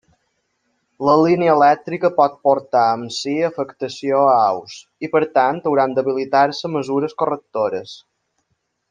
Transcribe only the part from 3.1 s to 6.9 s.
si afectació a aus, i per tant hauran d'habilitar-se